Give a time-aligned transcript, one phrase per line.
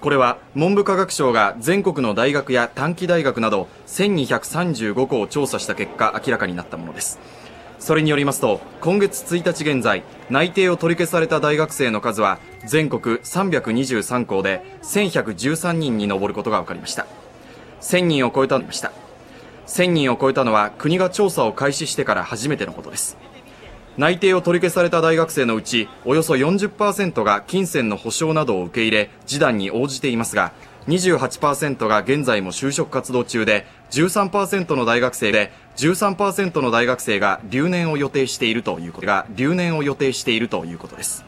[0.00, 7.18] これは文部科学省が全国の大学や短期大学など1235校を調査した結果明らかになったものです。
[7.80, 17.06] それによりますと今月1日現在内定を取り消された大学生の数は全国323校で1113人に上ることが分かりました。
[17.80, 18.92] 1000人を超えたました
[19.66, 23.16] 1000人を超えたのは国が調査を開始してから初めてのことです。
[23.98, 30.52] 内定を取り消された大学生のうちおよそ40%が金銭の保証などを受け入れ示談に応じていますが
[30.86, 41.24] 28%が現在も就職活動中で13%の大学生で13%の大学生が留年を予定しているということが留年を予定しているということです。